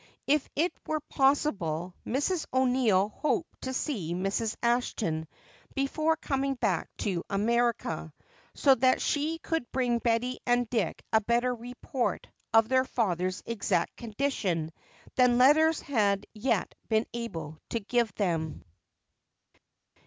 [0.25, 2.47] If it were possible Mrs.
[2.51, 4.55] O'Neill hoped to see Mrs.
[4.63, 5.27] Ashton
[5.75, 8.11] before coming back to America,
[8.55, 13.95] so that she could bring Betty and Dick a better report of their father's exact
[13.95, 14.71] condition
[15.17, 18.63] than letters had yet been able to give them.